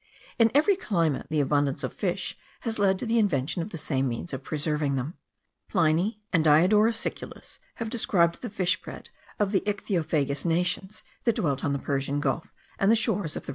[0.39, 4.07] In every climate the abundance of fish has led to the invention of the same
[4.07, 5.13] means of preserving them.
[5.69, 11.63] Pliny and Diodorus Siculus have described the fish bread of the ichthyophagous nations, that dwelt
[11.63, 13.49] on the Persian Gulf and the shores of the Red Sea.